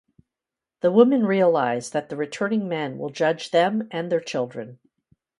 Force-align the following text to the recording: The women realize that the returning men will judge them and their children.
The 0.79 0.91
women 0.91 1.27
realize 1.27 1.91
that 1.91 2.09
the 2.09 2.15
returning 2.15 2.67
men 2.67 2.97
will 2.97 3.11
judge 3.11 3.51
them 3.51 3.87
and 3.91 4.11
their 4.11 4.19
children. 4.19 4.79